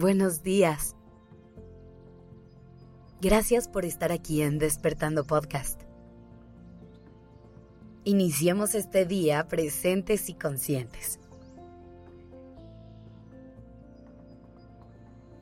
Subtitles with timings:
[0.00, 0.96] buenos días.
[3.20, 5.82] Gracias por estar aquí en Despertando Podcast.
[8.04, 11.20] Iniciemos este día presentes y conscientes.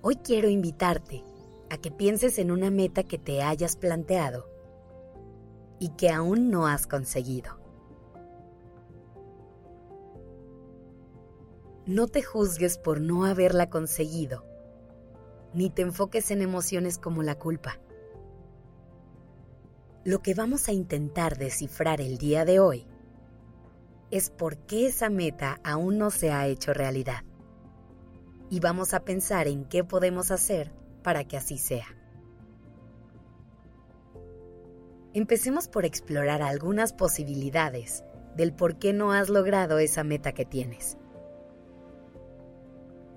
[0.03, 1.23] Hoy quiero invitarte
[1.71, 4.51] a que pienses en una meta que te hayas planteado
[5.79, 7.61] y que aún no has conseguido.
[11.87, 14.48] No te juzgues por no haberla conseguido,
[15.59, 17.81] ni te enfoques en emociones como la culpa.
[20.05, 22.87] Lo que vamos a intentar descifrar el día de hoy
[24.13, 27.25] es por qué esa meta aún no se ha hecho realidad.
[28.49, 30.73] Y vamos a pensar en qué podemos hacer
[31.03, 31.89] para que así sea.
[35.13, 38.05] Empecemos por explorar algunas posibilidades
[38.37, 40.97] del por qué no has logrado esa meta que tienes.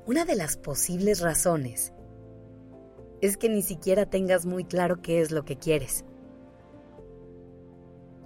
[0.07, 1.93] Una de las posibles razones
[3.21, 6.05] es que ni siquiera tengas muy claro qué es lo que quieres.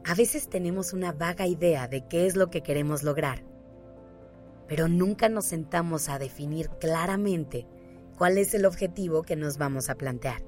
[0.05, 3.43] A veces tenemos una vaga idea de qué es lo que queremos lograr,
[4.67, 7.67] pero nunca nos sentamos a definir claramente
[8.17, 10.41] cuál es el objetivo que nos vamos a plantear.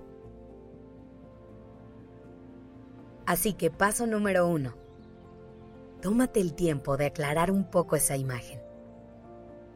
[3.26, 4.76] Así que paso número uno,
[6.02, 8.68] tómate el tiempo de aclarar un poco esa imagen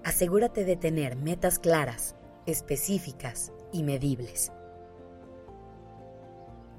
[0.03, 4.51] asegúrate de tener metas claras, específicas y medibles.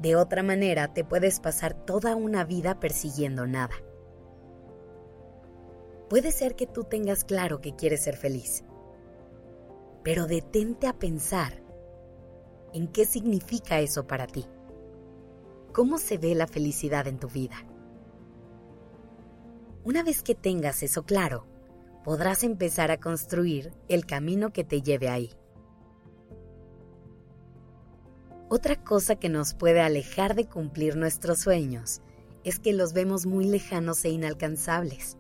[0.03, 3.77] De otra manera, te puedes pasar toda una vida persiguiendo nada.
[6.11, 8.64] Puede ser que tú tengas claro que quieres ser feliz,
[10.03, 11.62] pero detente a pensar
[12.75, 14.45] en qué significa eso para ti.
[15.73, 17.64] ¿Cómo se ve la felicidad en tu vida?
[19.84, 21.47] Una vez que tengas eso claro,
[22.03, 25.30] podrás empezar a construir el camino que te lleve ahí.
[28.55, 32.02] Otra cosa que nos puede alejar de cumplir nuestros sueños
[32.45, 35.17] es que los vemos muy lejanos e inalcanzables.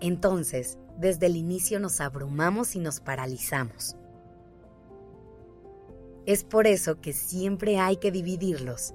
[0.00, 3.94] Entonces, desde el inicio nos abrumamos y nos paralizamos.
[6.26, 8.92] Es por eso que siempre hay que dividirlos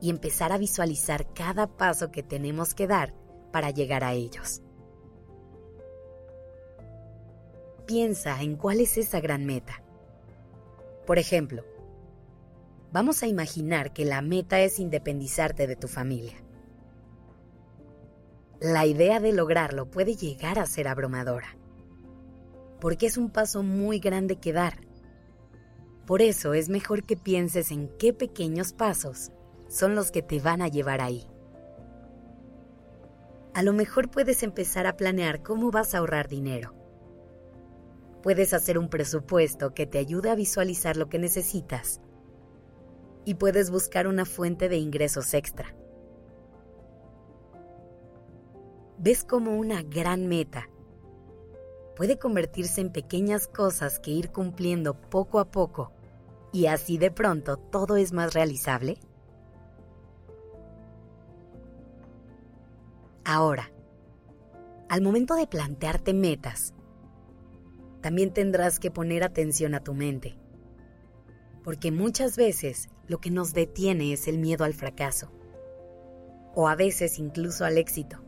[0.00, 3.12] y empezar a visualizar cada paso que tenemos que dar
[3.52, 4.62] para llegar a ellos.
[7.86, 9.82] piensa en cuál es esa gran meta.
[11.06, 11.64] Por ejemplo,
[12.92, 16.34] vamos a imaginar que la meta es independizarte de tu familia.
[18.60, 21.56] La idea de lograrlo puede llegar a ser abrumadora,
[22.80, 24.80] porque es un paso muy grande que dar.
[26.06, 29.32] Por eso es mejor que pienses en qué pequeños pasos
[29.68, 31.26] son los que te van a llevar ahí.
[33.54, 36.80] A lo mejor puedes empezar a planear cómo vas a ahorrar dinero
[38.22, 42.02] Puedes hacer un presupuesto que te ayude a visualizar lo que necesitas.
[43.24, 45.74] Y puedes buscar una fuente de ingresos extra.
[48.98, 50.68] ¿Ves como una gran meta
[51.96, 55.92] puede convertirse en pequeñas cosas que ir cumpliendo poco a poco
[56.52, 58.98] y así de pronto todo es más realizable?
[63.24, 63.70] Ahora,
[64.88, 66.74] al momento de plantearte metas,
[68.00, 70.36] también tendrás que poner atención a tu mente.
[71.62, 75.30] Porque muchas veces lo que nos detiene es el miedo al fracaso.
[76.54, 78.18] O a veces incluso al éxito.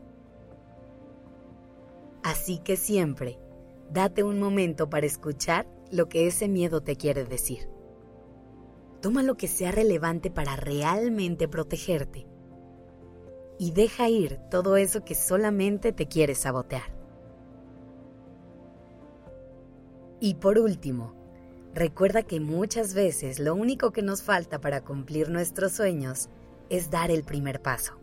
[2.23, 3.39] Así que siempre,
[3.91, 7.69] date un momento para escuchar lo que ese miedo te quiere decir.
[9.01, 12.25] Toma lo que sea relevante para realmente protegerte.
[13.59, 16.95] Y deja ir todo eso que solamente te quiere sabotear.
[20.19, 21.22] Y por último,
[21.73, 26.29] recuerda que muchas veces lo único que nos falta para cumplir nuestros sueños
[26.69, 27.99] es dar el primer paso.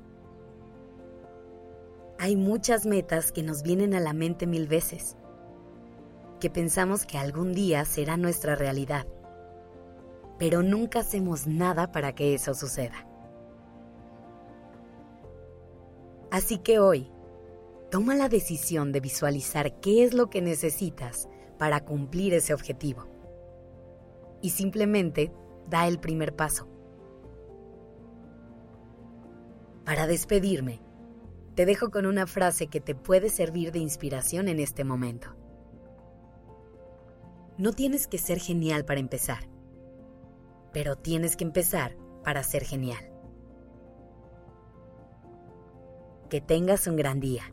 [2.19, 5.17] Hay muchas metas que nos vienen a la mente mil veces,
[6.39, 9.06] que pensamos que algún día será nuestra realidad,
[10.39, 13.06] pero nunca hacemos nada para que eso suceda.
[16.31, 17.11] Así que hoy,
[17.91, 21.29] toma la decisión de visualizar qué es lo que necesitas
[21.59, 23.10] para cumplir ese objetivo.
[24.43, 25.33] Y simplemente
[25.69, 26.69] da el primer paso.
[29.85, 30.81] Para despedirme,
[31.55, 35.35] te dejo con una frase que te puede servir de inspiración en este momento.
[37.59, 39.49] No tienes que ser genial para empezar,
[40.73, 43.11] pero tienes que empezar para ser genial.
[46.31, 47.53] Que tengas un gran día.